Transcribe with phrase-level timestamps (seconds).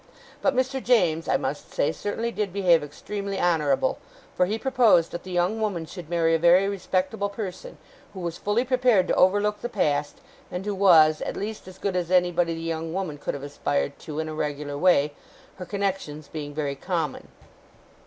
[0.41, 0.83] But Mr.
[0.83, 3.99] James, I must say, certainly did behave extremely honourable;
[4.35, 7.77] for he proposed that the young woman should marry a very respectable person,
[8.15, 10.19] who was fully prepared to overlook the past,
[10.51, 13.99] and who was, at least, as good as anybody the young woman could have aspired
[13.99, 15.13] to in a regular way:
[15.57, 17.27] her connexions being very common.